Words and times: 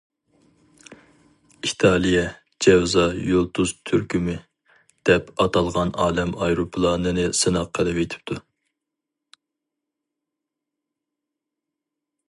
ئىتالىيە‹‹ 1.67 2.23
جەۋزا 2.65 3.03
يۇلتۇز 3.31 3.73
تۈركۈمى››, 3.89 4.35
دەپ 5.11 5.29
ئاتالغان 5.45 5.93
ئالەم 6.07 6.33
ئايروپىلانىنى 6.47 7.27
سىناق 7.43 7.71
قىلىۋېتىپتۇ. 7.81 8.41